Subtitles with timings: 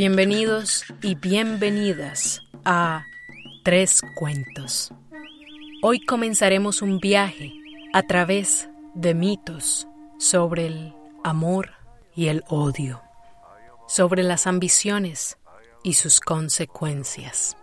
[0.00, 3.04] Bienvenidos y bienvenidas a
[3.64, 4.92] Tres Cuentos.
[5.82, 7.52] Hoy comenzaremos un viaje
[7.92, 10.94] a través de mitos sobre el
[11.24, 11.72] amor
[12.14, 13.02] y el odio,
[13.88, 15.36] sobre las ambiciones
[15.82, 17.56] y sus consecuencias.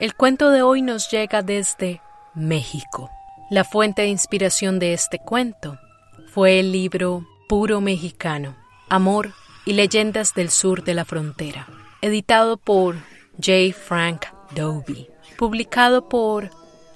[0.00, 2.00] El cuento de hoy nos llega desde
[2.34, 3.12] México.
[3.48, 5.78] La fuente de inspiración de este cuento
[6.26, 8.56] fue el libro Puro Mexicano,
[8.88, 9.32] Amor
[9.64, 11.66] y Leyendas del Sur de la Frontera,
[12.00, 12.94] editado por
[13.36, 13.72] J.
[13.72, 16.50] Frank Dobie, publicado por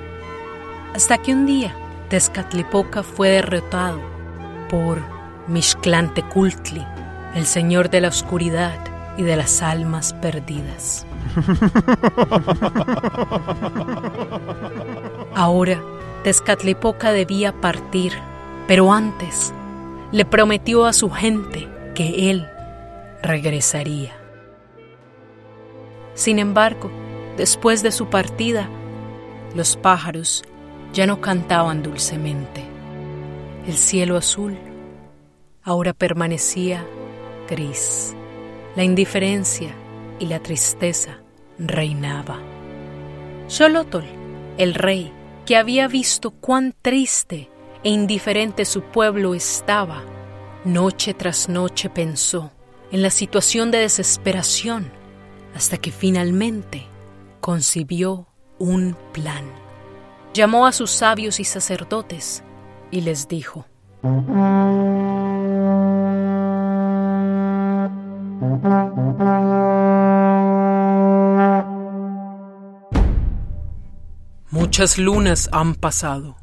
[0.95, 1.75] Hasta que un día
[2.07, 3.99] Tezcatlipoca fue derrotado
[4.69, 5.01] por
[5.49, 6.87] Mixclantecultli,
[7.35, 8.79] el señor de la oscuridad
[9.19, 11.05] y de las almas perdidas.
[15.35, 15.79] Ahora
[16.23, 18.13] Tezcatlipoca debía partir
[18.69, 19.51] pero antes
[20.11, 22.47] le prometió a su gente que él
[23.23, 24.15] regresaría.
[26.13, 26.91] Sin embargo,
[27.35, 28.69] después de su partida,
[29.55, 30.43] los pájaros
[30.93, 32.63] ya no cantaban dulcemente.
[33.65, 34.55] El cielo azul
[35.63, 36.85] ahora permanecía
[37.49, 38.15] gris.
[38.79, 39.75] La indiferencia
[40.19, 41.19] y la tristeza
[41.57, 42.39] reinaba.
[43.49, 44.05] Xolotl,
[44.57, 45.11] el rey,
[45.45, 47.49] que había visto cuán triste
[47.83, 50.01] e indiferente su pueblo estaba,
[50.63, 52.53] noche tras noche pensó
[52.89, 54.93] en la situación de desesperación
[55.53, 56.87] hasta que finalmente
[57.41, 58.27] concibió
[58.59, 59.43] un plan.
[60.33, 62.45] Llamó a sus sabios y sacerdotes
[62.91, 63.65] y les dijo,
[74.51, 76.35] Muchas lunas han pasado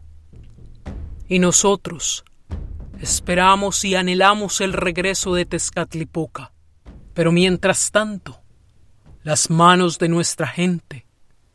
[1.29, 2.25] y nosotros
[3.01, 6.53] esperamos y anhelamos el regreso de Tezcatlipoca.
[7.15, 8.41] Pero mientras tanto,
[9.23, 11.07] las manos de nuestra gente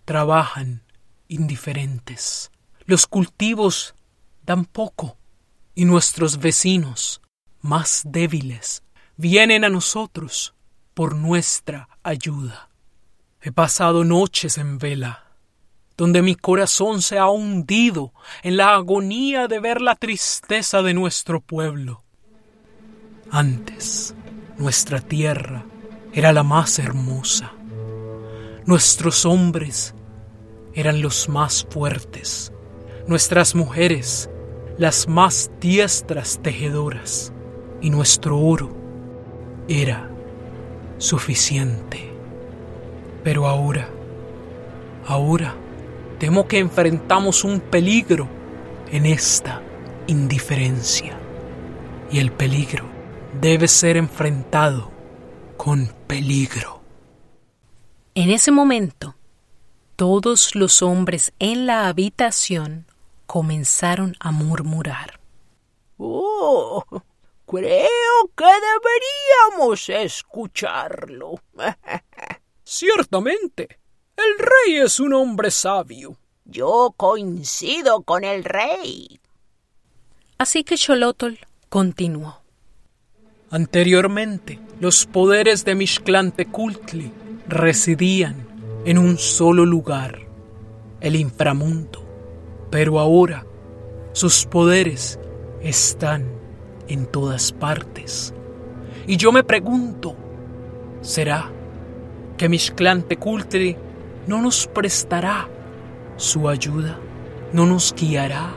[0.05, 0.83] trabajan
[1.27, 2.51] indiferentes.
[2.85, 3.95] Los cultivos
[4.43, 5.17] dan poco
[5.75, 7.21] y nuestros vecinos,
[7.61, 8.83] más débiles,
[9.21, 10.55] vienen a nosotros
[10.95, 12.69] por nuestra ayuda.
[13.39, 15.25] He pasado noches en vela
[15.95, 21.39] donde mi corazón se ha hundido en la agonía de ver la tristeza de nuestro
[21.39, 22.03] pueblo.
[23.29, 24.15] Antes,
[24.57, 25.65] nuestra tierra
[26.11, 27.51] era la más hermosa.
[28.65, 29.93] Nuestros hombres
[30.73, 32.51] eran los más fuertes,
[33.05, 34.31] nuestras mujeres
[34.79, 37.31] las más diestras tejedoras,
[37.81, 38.80] y nuestro oro
[39.79, 40.09] era
[40.97, 42.11] suficiente.
[43.23, 43.87] Pero ahora,
[45.07, 45.55] ahora,
[46.21, 48.27] Temo que enfrentamos un peligro
[48.91, 49.59] en esta
[50.05, 51.17] indiferencia.
[52.11, 52.85] Y el peligro
[53.41, 54.91] debe ser enfrentado
[55.57, 56.83] con peligro.
[58.13, 59.15] En ese momento,
[59.95, 62.85] todos los hombres en la habitación
[63.25, 65.19] comenzaron a murmurar.
[65.97, 66.85] Oh,
[67.51, 71.41] creo que deberíamos escucharlo.
[72.63, 73.79] Ciertamente,
[74.15, 76.17] el rey es un hombre sabio.
[76.45, 79.19] Yo coincido con el rey.
[80.37, 81.33] Así que Xolotl
[81.67, 82.41] continuó.
[83.49, 87.11] Anteriormente, los poderes de Mixclantecultli
[87.47, 88.47] residían
[88.85, 90.25] en un solo lugar,
[91.01, 92.01] el inframundo,
[92.71, 93.45] pero ahora
[94.13, 95.19] sus poderes
[95.61, 96.40] están
[96.93, 98.33] en todas partes.
[99.07, 100.15] Y yo me pregunto,
[101.01, 101.49] ¿será
[102.37, 103.77] que Mixclantecultli
[104.27, 105.47] no nos prestará
[106.17, 106.97] su ayuda?
[107.53, 108.53] ¿No nos guiará?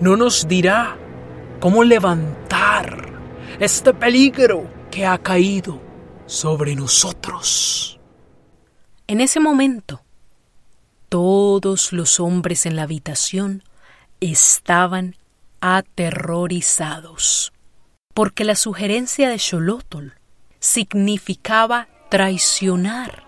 [0.00, 0.96] ¿No nos dirá
[1.60, 3.08] cómo levantar
[3.58, 5.80] este peligro que ha caído
[6.26, 7.98] sobre nosotros?
[9.06, 10.02] En ese momento,
[11.08, 13.62] todos los hombres en la habitación
[14.20, 15.16] estaban
[15.60, 17.52] aterrorizados,
[18.14, 20.08] porque la sugerencia de Xolotl
[20.58, 23.24] significaba traicionar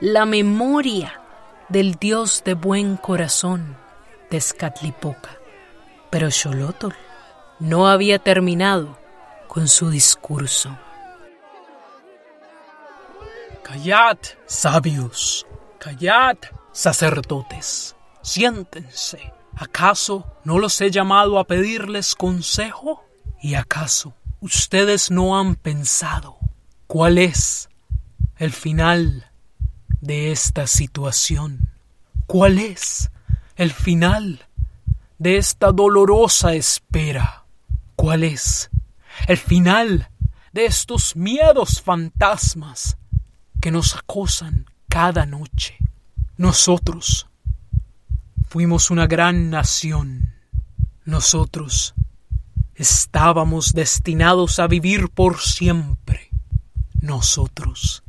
[0.00, 1.20] la memoria
[1.68, 3.76] del Dios de buen corazón,
[4.28, 5.38] Tezcatlipoca.
[6.10, 6.88] Pero Xolotl
[7.58, 8.98] no había terminado
[9.48, 10.76] con su discurso.
[13.62, 15.46] Callad, sabios,
[15.78, 16.36] callad,
[16.72, 19.32] sacerdotes, siéntense.
[19.54, 23.04] ¿Acaso no los he llamado a pedirles consejo?
[23.40, 26.38] ¿Y acaso ustedes no han pensado
[26.86, 27.68] cuál es
[28.36, 29.30] el final
[30.00, 31.70] de esta situación?
[32.26, 33.10] ¿Cuál es
[33.56, 34.46] el final
[35.18, 37.44] de esta dolorosa espera?
[37.94, 38.70] ¿Cuál es
[39.28, 40.10] el final
[40.52, 42.96] de estos miedos fantasmas
[43.60, 45.76] que nos acosan cada noche?
[46.36, 47.28] Nosotros
[48.52, 50.34] fuimos una gran nación.
[51.06, 51.94] Nosotros
[52.74, 56.28] estábamos destinados a vivir por siempre.
[57.00, 58.02] Nosotros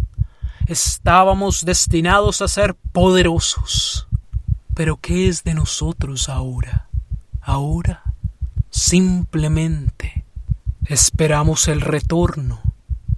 [0.68, 4.10] estábamos destinados a ser poderosos.
[4.76, 6.90] Pero ¿qué es de nosotros ahora?
[7.40, 8.04] Ahora
[8.70, 10.26] simplemente
[10.88, 12.62] esperamos el retorno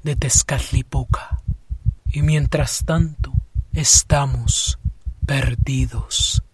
[0.03, 1.41] de Tezcatlipoca.
[2.05, 3.33] Y mientras tanto
[3.73, 4.77] estamos
[5.25, 6.44] perdidos.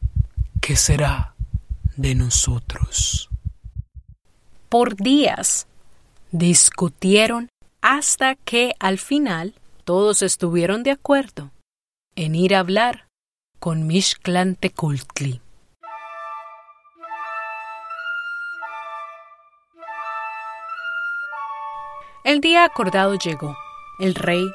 [0.71, 1.35] ¿Qué será
[1.97, 3.29] de nosotros?
[4.69, 5.67] Por días
[6.31, 7.49] discutieron
[7.81, 9.53] hasta que al final
[9.83, 11.51] todos estuvieron de acuerdo
[12.15, 13.09] en ir a hablar
[13.59, 15.41] con Mixclantecultli.
[22.23, 23.57] El día acordado llegó.
[23.99, 24.49] El rey,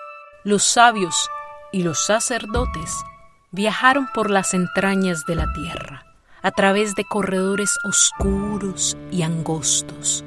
[0.44, 1.28] los sabios
[1.72, 3.04] y los sacerdotes
[3.50, 6.05] viajaron por las entrañas de la tierra,
[6.46, 10.24] a través de corredores oscuros y angostos,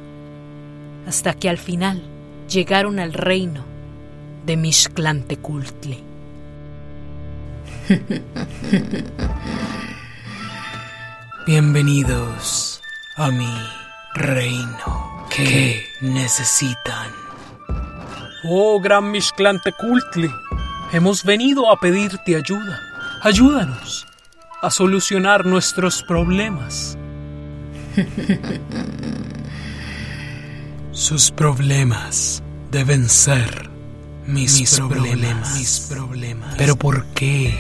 [1.08, 2.04] hasta que al final
[2.50, 3.64] llegaron al reino
[4.46, 6.04] de Mixclantecultli.
[11.48, 12.82] Bienvenidos
[13.16, 13.56] a mi
[14.14, 15.26] reino.
[15.34, 17.14] ¿Qué necesitan?
[18.44, 20.30] Oh, gran Mixclantecultli,
[20.92, 22.78] hemos venido a pedirte ayuda.
[23.22, 24.09] Ayúdanos
[24.62, 26.98] a solucionar nuestros problemas.
[30.92, 33.70] Sus problemas deben ser
[34.26, 35.56] mis, problemas.
[35.58, 36.56] mis problemas.
[36.58, 37.58] Pero ¿por qué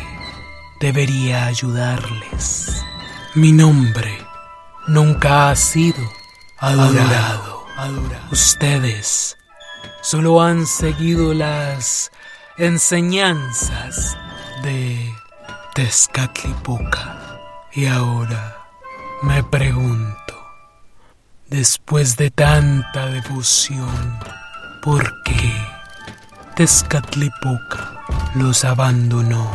[0.81, 2.83] debería ayudarles?
[3.35, 4.17] Mi nombre
[4.87, 6.03] nunca ha sido
[6.57, 7.65] adorado.
[7.77, 8.27] adorado.
[8.31, 9.37] Ustedes
[10.01, 12.11] solo han seguido las
[12.57, 14.17] enseñanzas
[14.63, 15.13] de
[15.73, 17.39] Tezcatlipoca.
[17.73, 18.57] Y ahora
[19.21, 20.33] me pregunto,
[21.47, 24.19] después de tanta devoción,
[24.81, 25.53] ¿por qué
[26.55, 28.01] Tezcatlipoca
[28.35, 29.49] los abandonó?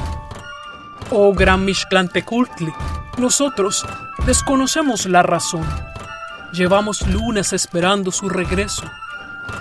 [1.11, 2.73] Oh gran Mixclantecultli,
[3.19, 3.85] nosotros
[4.25, 5.67] desconocemos la razón.
[6.53, 8.85] Llevamos lunas esperando su regreso.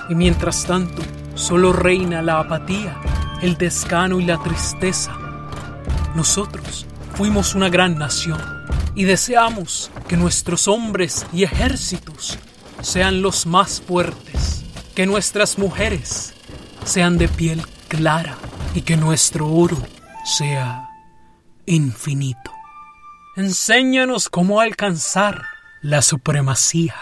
[0.07, 1.01] Y mientras tanto,
[1.33, 2.95] solo reina la apatía,
[3.41, 5.17] el descano y la tristeza
[6.15, 8.41] nosotros fuimos una gran nación
[8.95, 12.37] y deseamos que nuestros hombres y ejércitos
[12.81, 14.63] sean los más fuertes,
[14.95, 16.33] que nuestras mujeres
[16.85, 18.37] sean de piel clara
[18.73, 19.77] y que nuestro oro
[20.25, 20.89] sea
[21.65, 22.51] infinito.
[23.35, 25.43] Enséñanos cómo alcanzar
[25.81, 26.95] la supremacía.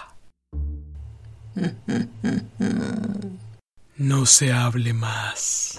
[3.97, 5.77] No se hable más.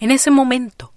[0.00, 0.92] En ese momento,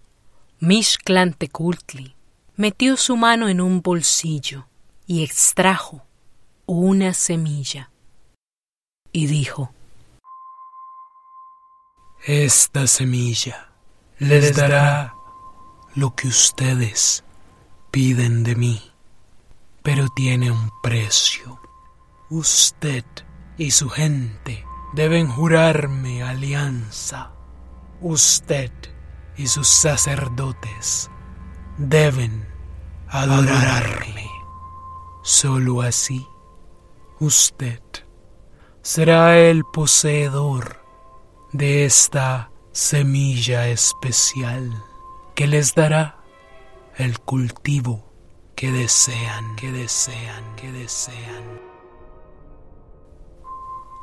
[0.60, 2.16] Mixclantecultli
[2.56, 4.68] metió su mano en un bolsillo
[5.08, 6.06] y extrajo
[6.68, 7.90] una semilla.
[9.12, 9.74] Y dijo,
[12.24, 13.72] Esta semilla
[14.20, 15.16] les dará
[15.96, 17.24] lo que ustedes
[17.90, 18.92] piden de mí,
[19.82, 21.60] pero tiene un precio.
[22.30, 23.04] Usted
[23.58, 27.32] y su gente deben jurarme alianza.
[28.00, 28.72] Usted
[29.42, 31.10] y sus sacerdotes
[31.78, 32.48] deben
[33.08, 34.30] adorarme.
[35.24, 36.28] Solo así,
[37.20, 37.82] usted
[38.84, 40.86] será el poseedor
[41.54, 44.72] de esta semilla especial
[45.34, 46.18] que les dará
[46.98, 48.12] el cultivo
[48.56, 51.62] que desean, que desean, que desean.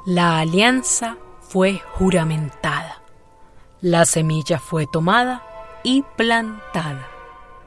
[0.04, 3.02] La alianza fue juramentada.
[3.80, 5.44] La semilla fue tomada
[5.84, 7.06] y plantada.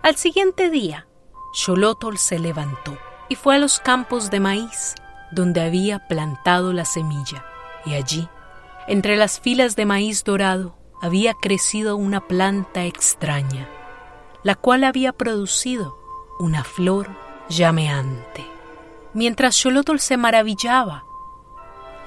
[0.01, 1.07] Al siguiente día,
[1.53, 2.97] Xolotl se levantó
[3.29, 4.95] y fue a los campos de maíz
[5.31, 7.45] donde había plantado la semilla,
[7.85, 8.27] y allí,
[8.87, 13.69] entre las filas de maíz dorado, había crecido una planta extraña,
[14.43, 15.97] la cual había producido
[16.39, 17.07] una flor
[17.47, 18.45] llameante.
[19.13, 21.05] Mientras Xolotl se maravillaba,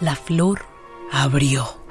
[0.01, 0.67] la flor
[1.11, 1.85] abrió.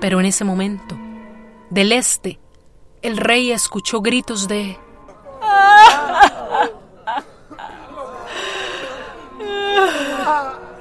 [0.00, 0.96] Pero en ese momento,
[1.70, 2.38] del este,
[3.02, 4.78] el rey escuchó gritos de...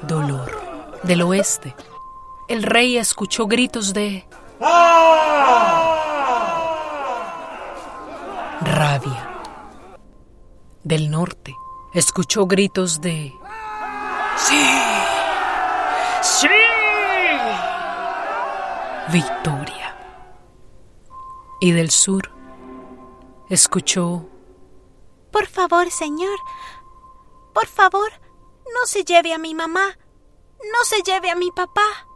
[0.04, 1.00] Dolor.
[1.04, 1.76] Del oeste,
[2.48, 4.28] el rey escuchó gritos de...
[8.62, 9.30] Rabia.
[10.84, 11.56] Del norte,
[11.94, 13.34] escuchó gritos de...
[14.38, 14.82] Sí.
[16.22, 16.67] Sí.
[19.12, 19.96] Victoria.
[21.62, 22.30] Y del sur,
[23.50, 24.28] escuchó...
[25.32, 26.38] Por favor, señor.
[27.54, 28.10] Por favor,
[28.66, 29.98] no se lleve a mi mamá.
[30.60, 32.08] No se lleve a mi papá.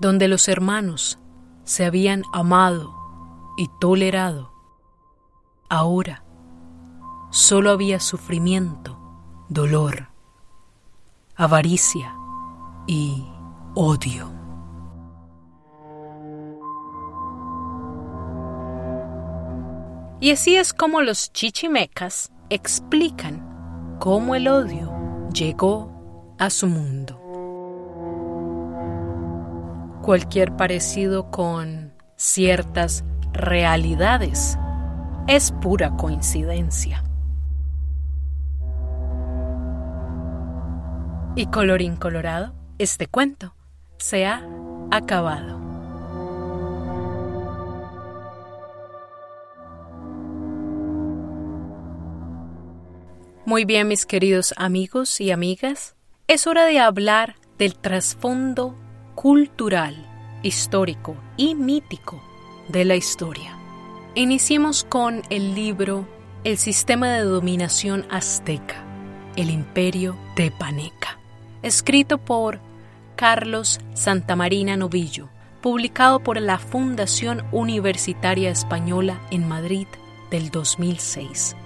[0.00, 1.18] Donde los hermanos
[1.64, 2.94] se habían amado
[3.56, 4.52] y tolerado,
[5.68, 6.24] ahora
[7.30, 8.98] solo había sufrimiento,
[9.48, 10.08] dolor,
[11.36, 12.16] avaricia
[12.86, 13.28] y
[13.74, 14.37] odio.
[20.20, 27.20] Y así es como los chichimecas explican cómo el odio llegó a su mundo.
[30.02, 34.58] Cualquier parecido con ciertas realidades
[35.28, 37.04] es pura coincidencia.
[41.36, 43.54] Y colorín colorado, este cuento
[43.98, 44.42] se ha
[44.90, 45.57] acabado.
[53.48, 58.76] Muy bien, mis queridos amigos y amigas, es hora de hablar del trasfondo
[59.14, 60.06] cultural,
[60.42, 62.22] histórico y mítico
[62.68, 63.56] de la historia.
[64.14, 66.06] Iniciemos con el libro
[66.44, 68.84] El sistema de dominación azteca,
[69.34, 71.18] el imperio de Paneca,
[71.62, 72.60] escrito por
[73.16, 75.30] Carlos Santamarina Novillo,
[75.62, 79.86] publicado por la Fundación Universitaria Española en Madrid
[80.30, 81.56] del 2006.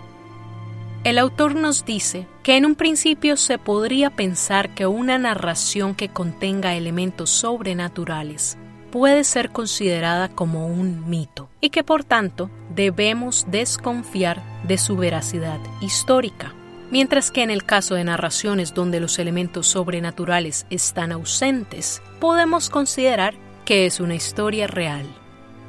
[1.05, 6.09] El autor nos dice que en un principio se podría pensar que una narración que
[6.09, 8.57] contenga elementos sobrenaturales
[8.93, 15.59] puede ser considerada como un mito y que por tanto debemos desconfiar de su veracidad
[15.81, 16.55] histórica.
[16.93, 23.35] Mientras que en el caso de narraciones donde los elementos sobrenaturales están ausentes, podemos considerar
[23.65, 25.07] que es una historia real.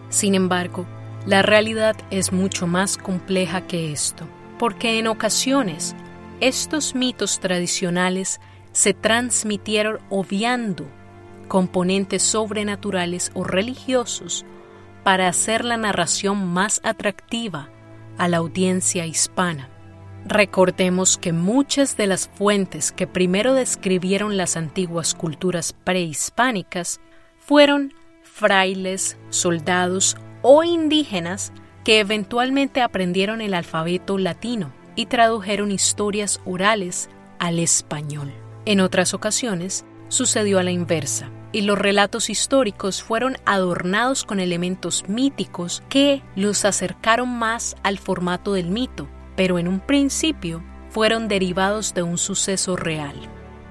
[0.09, 0.85] Sin embargo,
[1.25, 4.27] la realidad es mucho más compleja que esto
[4.63, 5.93] porque en ocasiones
[6.39, 8.39] estos mitos tradicionales
[8.71, 10.85] se transmitieron obviando
[11.49, 14.45] componentes sobrenaturales o religiosos
[15.03, 17.71] para hacer la narración más atractiva
[18.17, 19.67] a la audiencia hispana.
[20.25, 27.01] Recordemos que muchas de las fuentes que primero describieron las antiguas culturas prehispánicas
[27.37, 27.93] fueron
[28.23, 31.51] frailes, soldados o indígenas
[31.83, 37.09] que eventualmente aprendieron el alfabeto latino y tradujeron historias orales
[37.39, 38.31] al español.
[38.65, 45.07] En otras ocasiones sucedió a la inversa, y los relatos históricos fueron adornados con elementos
[45.07, 51.93] míticos que los acercaron más al formato del mito, pero en un principio fueron derivados
[51.93, 53.15] de un suceso real.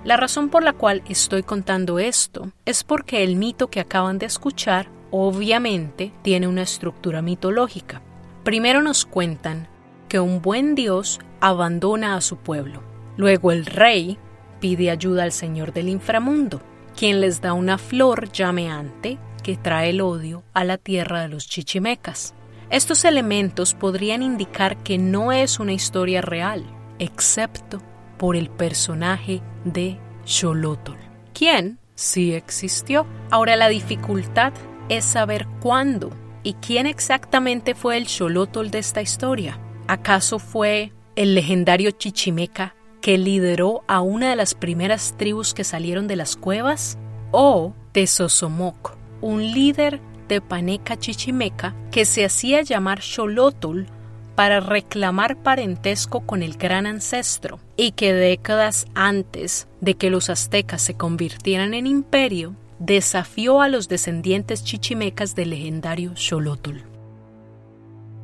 [0.05, 4.27] La razón por la cual estoy contando esto es porque el mito que acaban de
[4.27, 8.03] escuchar obviamente tiene una estructura mitológica.
[8.43, 9.69] Primero nos cuentan
[10.09, 12.83] que un buen Dios abandona a su pueblo.
[13.17, 14.19] Luego el rey
[14.59, 16.61] pide ayuda al Señor del inframundo,
[16.97, 21.47] quien les da una flor llameante que trae el odio a la tierra de los
[21.47, 22.35] chichimecas.
[22.71, 26.65] Estos elementos podrían indicar que no es una historia real,
[26.99, 27.83] excepto
[28.17, 30.93] por el personaje de Xolotl,
[31.35, 33.07] quien sí existió.
[33.31, 34.53] Ahora la dificultad
[34.97, 36.11] es saber cuándo
[36.43, 39.59] y quién exactamente fue el Xolotl de esta historia.
[39.87, 46.09] ¿Acaso fue el legendario Chichimeca que lideró a una de las primeras tribus que salieron
[46.09, 46.99] de las cuevas?
[47.31, 53.85] ¿O Tezosomoc, un líder de Paneca Chichimeca que se hacía llamar Xolotl
[54.35, 60.83] para reclamar parentesco con el gran ancestro y que décadas antes de que los aztecas
[60.83, 62.55] se convirtieran en imperio,
[62.85, 66.79] desafió a los descendientes chichimecas del legendario Xolotl.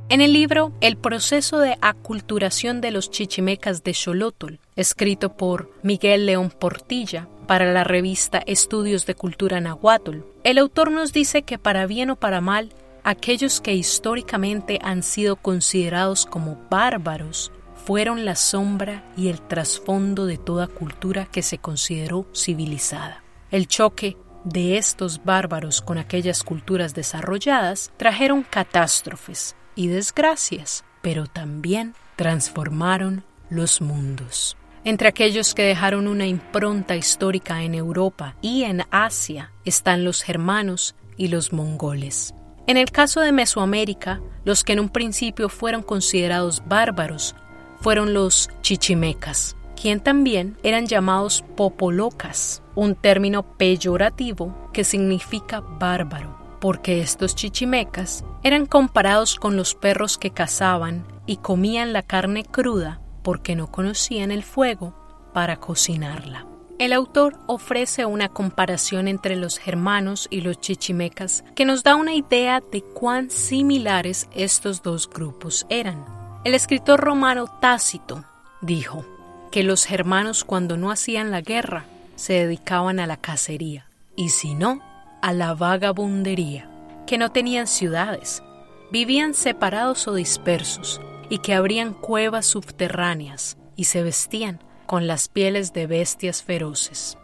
[0.09, 6.27] En el libro El proceso de aculturación de los chichimecas de Xolotl, escrito por Miguel
[6.27, 11.87] León Portilla para la revista Estudios de Cultura Nahuatl, el autor nos dice que para
[11.87, 12.73] bien o para mal,
[13.05, 20.37] aquellos que históricamente han sido considerados como bárbaros fueron la sombra y el trasfondo de
[20.37, 23.23] toda cultura que se consideró civilizada.
[23.51, 31.95] El choque de estos bárbaros con aquellas culturas desarrolladas trajeron catástrofes, y desgracias, pero también
[32.17, 34.57] transformaron los mundos.
[34.83, 40.97] Entre aquellos que dejaron una impronta histórica en Europa y en Asia están los germanos
[41.17, 42.35] y los mongoles.
[42.67, 47.37] En el caso de Mesoamérica, los que en un principio fueron considerados bárbaros
[47.81, 57.01] fueron los chichimecas, quien también eran llamados popolocas, un término peyorativo que significa bárbaro porque
[57.01, 63.55] estos chichimecas eran comparados con los perros que cazaban y comían la carne cruda porque
[63.55, 64.95] no conocían el fuego
[65.33, 66.47] para cocinarla.
[66.79, 72.15] El autor ofrece una comparación entre los germanos y los chichimecas que nos da una
[72.15, 76.05] idea de cuán similares estos dos grupos eran.
[76.45, 78.25] El escritor romano Tácito
[78.61, 79.05] dijo
[79.51, 81.85] que los germanos cuando no hacían la guerra
[82.17, 84.81] se dedicaban a la cacería y si no,
[85.23, 86.69] a la vagabundería,
[87.07, 88.43] que no tenían ciudades,
[88.91, 95.73] vivían separados o dispersos, y que abrían cuevas subterráneas y se vestían con las pieles
[95.73, 97.19] de bestias feroces.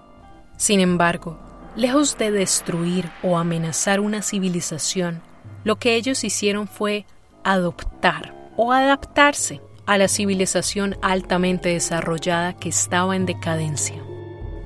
[0.56, 1.38] Sin embargo,
[1.74, 5.22] lejos de destruir o amenazar una civilización,
[5.64, 7.06] lo que ellos hicieron fue
[7.42, 14.02] adoptar o adaptarse a la civilización altamente desarrollada que estaba en decadencia,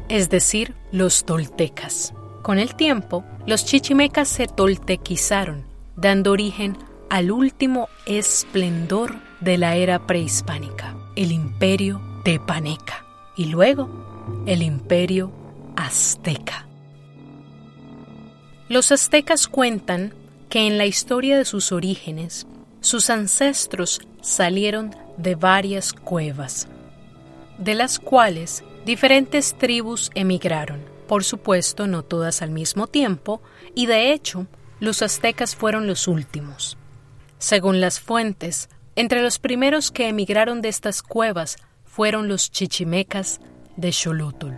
[0.09, 2.15] es decir, los toltecas.
[2.43, 6.79] Con el tiempo, los chichimecas se toltequizaron, dando origen
[7.11, 13.05] al último esplendor de la era prehispánica, el imperio tepaneca,
[13.37, 15.33] y luego el imperio
[15.77, 16.67] azteca.
[18.69, 20.15] Los aztecas cuentan
[20.49, 22.47] que en la historia de sus orígenes,
[22.81, 26.67] sus ancestros salieron de varias cuevas,
[27.59, 33.41] de las cuales diferentes tribus emigraron por supuesto no todas al mismo tiempo,
[33.75, 34.47] y de hecho,
[34.79, 36.77] los aztecas fueron los últimos.
[37.39, 43.41] Según las fuentes, entre los primeros que emigraron de estas cuevas fueron los chichimecas
[43.77, 44.53] de Xolotl.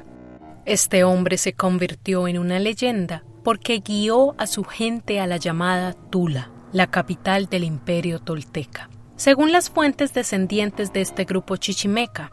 [0.67, 5.95] Este hombre se convirtió en una leyenda porque guió a su gente a la llamada
[6.11, 8.91] Tula, la capital del imperio tolteca.
[9.21, 12.33] Según las fuentes descendientes de este grupo chichimeca,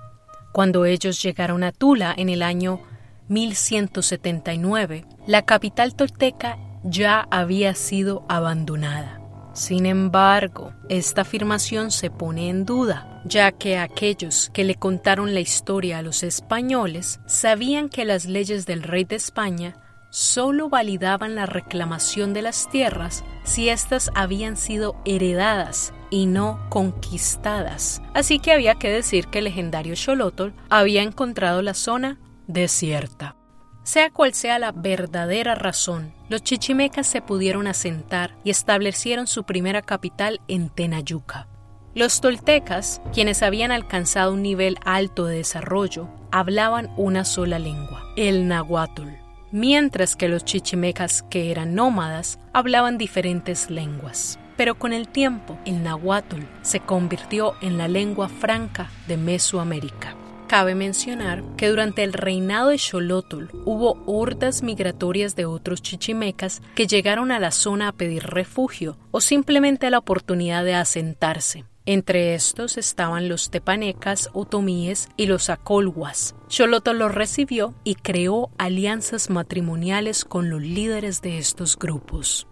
[0.54, 2.80] cuando ellos llegaron a Tula en el año
[3.28, 9.19] 1179, la capital tolteca ya había sido abandonada.
[9.52, 15.41] Sin embargo, esta afirmación se pone en duda, ya que aquellos que le contaron la
[15.41, 19.76] historia a los españoles sabían que las leyes del rey de España
[20.10, 28.02] solo validaban la reclamación de las tierras si éstas habían sido heredadas y no conquistadas.
[28.13, 33.36] Así que había que decir que el legendario Xolotl había encontrado la zona desierta.
[33.84, 39.82] Sea cual sea la verdadera razón, los chichimecas se pudieron asentar y establecieron su primera
[39.82, 41.48] capital en Tenayuca.
[41.96, 48.48] Los toltecas, quienes habían alcanzado un nivel alto de desarrollo, hablaban una sola lengua, el
[48.48, 49.08] nahuatl,
[49.52, 54.38] mientras que los chichimecas, que eran nómadas, hablaban diferentes lenguas.
[54.58, 60.15] Pero con el tiempo, el nahuatl se convirtió en la lengua franca de Mesoamérica.
[60.48, 66.88] Cabe mencionar que durante el reinado de Xolotl hubo hordas migratorias de otros chichimecas que
[66.88, 71.65] llegaron a la zona a pedir refugio o simplemente la oportunidad de asentarse.
[71.86, 76.36] Entre estos estaban los tepanecas, otomíes y los acolhuas.
[76.50, 82.48] Xolotl los recibió y creó alianzas matrimoniales con los líderes de estos grupos.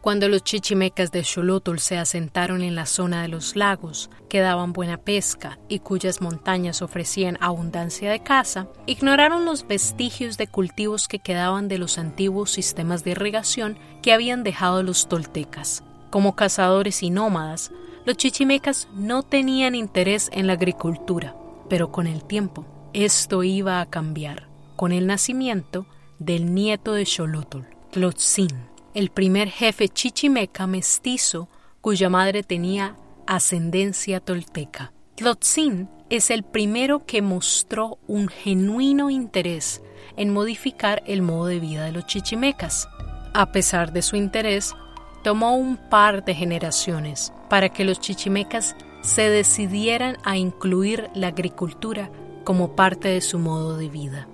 [0.00, 4.72] Cuando los chichimecas de Xolotl se asentaron en la zona de los lagos, que daban
[4.72, 11.18] buena pesca y cuyas montañas ofrecían abundancia de caza, ignoraron los vestigios de cultivos que
[11.18, 15.84] quedaban de los antiguos sistemas de irrigación que habían dejado los toltecas.
[16.08, 17.70] Como cazadores y nómadas,
[18.06, 21.36] los chichimecas no tenían interés en la agricultura,
[21.68, 25.84] pero con el tiempo esto iba a cambiar, con el nacimiento
[26.18, 27.60] del nieto de Xolotl,
[27.90, 31.48] Tlotzin el primer jefe chichimeca mestizo
[31.80, 34.92] cuya madre tenía ascendencia tolteca.
[35.14, 39.82] Tlotzin es el primero que mostró un genuino interés
[40.16, 42.88] en modificar el modo de vida de los chichimecas.
[43.32, 44.74] A pesar de su interés,
[45.22, 52.10] tomó un par de generaciones para que los chichimecas se decidieran a incluir la agricultura
[52.44, 54.26] como parte de su modo de vida.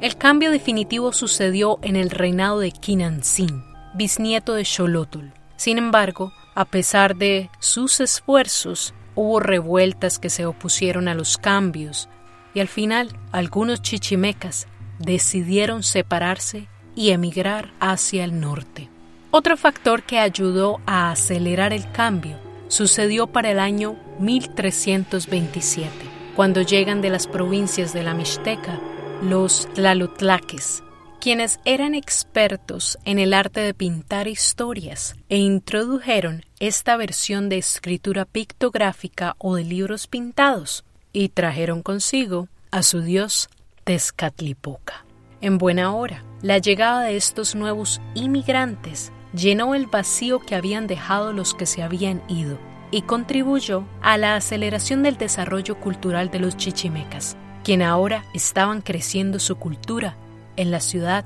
[0.00, 5.26] El cambio definitivo sucedió en el reinado de Kinanzin, bisnieto de Xolotl.
[5.56, 12.08] Sin embargo, a pesar de sus esfuerzos, hubo revueltas que se opusieron a los cambios
[12.54, 14.66] y al final algunos chichimecas
[14.98, 18.88] decidieron separarse y emigrar hacia el norte.
[19.30, 22.36] Otro factor que ayudó a acelerar el cambio
[22.68, 25.90] sucedió para el año 1327,
[26.36, 28.78] cuando llegan de las provincias de la Mixteca
[29.22, 30.82] los Tlalutlaques,
[31.20, 38.24] quienes eran expertos en el arte de pintar historias e introdujeron esta versión de escritura
[38.24, 43.50] pictográfica o de libros pintados y trajeron consigo a su dios
[43.84, 45.04] Tezcatlipoca.
[45.42, 51.34] En buena hora, la llegada de estos nuevos inmigrantes llenó el vacío que habían dejado
[51.34, 52.58] los que se habían ido
[52.90, 59.38] y contribuyó a la aceleración del desarrollo cultural de los chichimecas, quien ahora estaban creciendo
[59.38, 60.16] su cultura
[60.60, 61.24] en la ciudad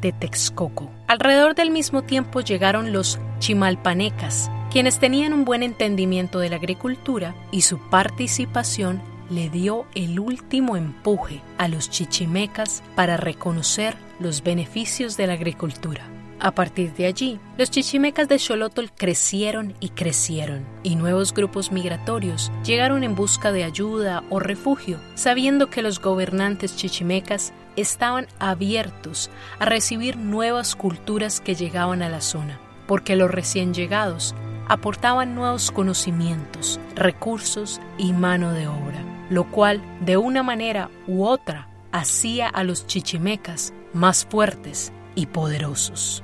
[0.00, 0.88] de Texcoco.
[1.08, 7.34] Alrededor del mismo tiempo llegaron los chimalpanecas, quienes tenían un buen entendimiento de la agricultura
[7.50, 15.16] y su participación le dio el último empuje a los chichimecas para reconocer los beneficios
[15.16, 16.08] de la agricultura.
[16.38, 22.52] A partir de allí, los chichimecas de Xolotl crecieron y crecieron, y nuevos grupos migratorios
[22.62, 29.64] llegaron en busca de ayuda o refugio, sabiendo que los gobernantes chichimecas estaban abiertos a
[29.66, 34.34] recibir nuevas culturas que llegaban a la zona, porque los recién llegados
[34.68, 41.68] aportaban nuevos conocimientos, recursos y mano de obra, lo cual, de una manera u otra,
[41.92, 46.22] hacía a los chichimecas más fuertes y poderosos.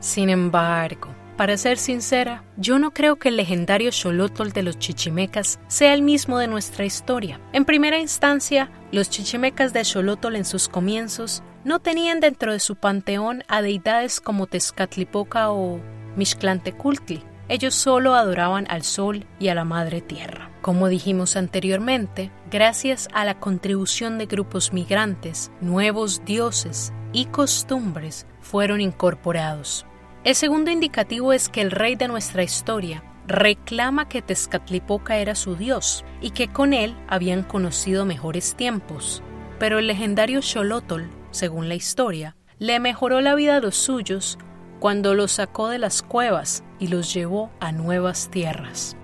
[0.00, 5.58] Sin embargo, para ser sincera, yo no creo que el legendario Xolotl de los chichimecas
[5.66, 7.40] sea el mismo de nuestra historia.
[7.52, 12.76] En primera instancia, los chichimecas de Xolotl en sus comienzos no tenían dentro de su
[12.76, 15.80] panteón a deidades como Tezcatlipoca o
[16.14, 17.24] Mixclantecultli.
[17.48, 20.48] Ellos solo adoraban al sol y a la madre tierra.
[20.60, 28.80] Como dijimos anteriormente, gracias a la contribución de grupos migrantes, nuevos dioses y costumbres fueron
[28.80, 29.86] incorporados.
[30.24, 35.56] El segundo indicativo es que el rey de nuestra historia reclama que Tezcatlipoca era su
[35.56, 39.20] dios y que con él habían conocido mejores tiempos.
[39.58, 44.38] Pero el legendario Xolotl, según la historia, le mejoró la vida a los suyos
[44.78, 48.96] cuando los sacó de las cuevas y los llevó a nuevas tierras.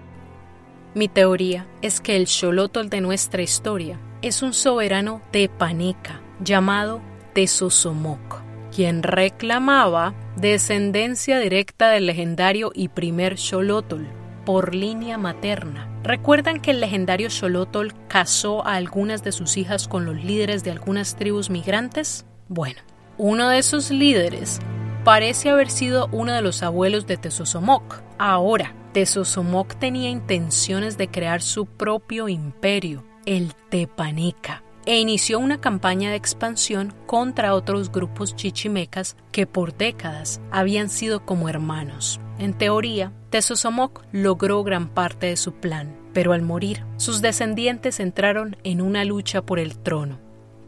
[0.94, 7.00] Mi teoría es que el Xolotl de nuestra historia es un soberano tepaneca llamado
[7.32, 14.04] Tezosomoc quien reclamaba descendencia directa del legendario y primer Xolotl
[14.44, 15.88] por línea materna.
[16.02, 20.70] ¿Recuerdan que el legendario Xolotl casó a algunas de sus hijas con los líderes de
[20.70, 22.24] algunas tribus migrantes?
[22.48, 22.80] Bueno,
[23.18, 24.60] uno de esos líderes
[25.04, 28.02] parece haber sido uno de los abuelos de Tezosomoc.
[28.18, 36.08] Ahora, Tezosomoc tenía intenciones de crear su propio imperio, el Tepaneca e inició una campaña
[36.08, 42.20] de expansión contra otros grupos chichimecas que por décadas habían sido como hermanos.
[42.38, 48.56] En teoría, Tezosomoc logró gran parte de su plan, pero al morir, sus descendientes entraron
[48.64, 50.20] en una lucha por el trono,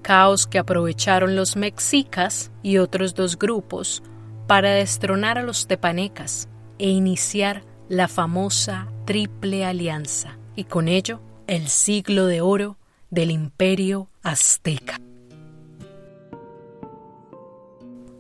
[0.03, 4.03] caos que aprovecharon los mexicas y otros dos grupos
[4.47, 6.47] para destronar a los tepanecas
[6.79, 12.77] e iniciar la famosa Triple Alianza, y con ello el siglo de oro
[13.09, 15.01] del imperio azteca.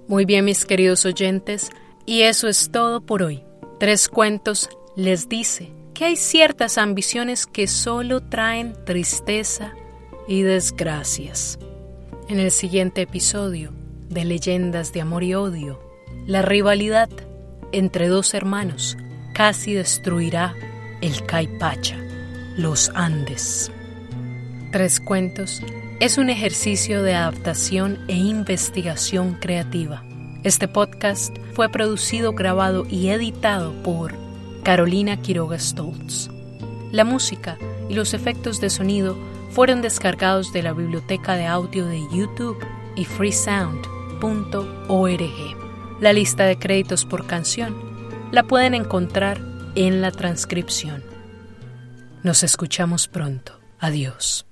[0.09, 1.71] Muy bien, mis queridos oyentes,
[2.05, 3.45] y eso es todo por hoy.
[3.79, 9.75] Tres Cuentos les dice que hay ciertas ambiciones que solo traen tristeza
[10.27, 11.59] y desgracias.
[12.29, 13.73] En el siguiente episodio
[14.09, 15.81] de Leyendas de Amor y Odio,
[16.27, 17.09] la rivalidad
[17.73, 18.97] entre dos hermanos
[19.33, 20.55] casi destruirá
[21.01, 21.97] el Caipacha,
[22.57, 23.71] los Andes.
[24.73, 25.63] Tres Cuentos
[26.01, 30.03] es un ejercicio de adaptación e investigación creativa.
[30.43, 34.15] Este podcast fue producido, grabado y editado por
[34.63, 36.31] Carolina Quiroga Stoltz.
[36.91, 37.59] La música
[37.91, 39.15] y los efectos de sonido
[39.51, 42.57] fueron descargados de la biblioteca de audio de YouTube
[42.97, 46.01] y freesound.org.
[46.01, 47.77] La lista de créditos por canción
[48.33, 49.39] la pueden encontrar
[49.75, 51.05] en la transcripción.
[52.23, 53.61] Nos escuchamos pronto.
[53.79, 54.47] Adiós.